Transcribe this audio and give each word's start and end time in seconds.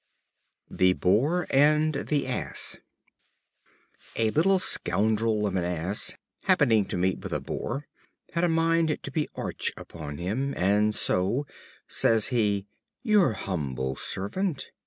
The 0.71 0.93
Boar 0.93 1.45
and 1.51 1.93
the 1.93 2.25
Ass. 2.25 2.79
A 4.15 4.31
little 4.31 4.57
scoundrel 4.57 5.45
of 5.45 5.55
an 5.55 5.63
Ass, 5.63 6.15
happening 6.45 6.85
to 6.85 6.97
meet 6.97 7.19
with 7.19 7.31
a 7.31 7.39
Boar, 7.39 7.85
had 8.33 8.43
a 8.43 8.49
mind 8.49 8.97
to 9.03 9.11
be 9.11 9.29
arch 9.35 9.71
upon 9.77 10.17
him, 10.17 10.55
and 10.57 10.95
so, 10.95 11.45
says 11.87 12.29
he: 12.29 12.65
"Your 13.03 13.33
humble 13.33 13.95
servant." 13.95 14.71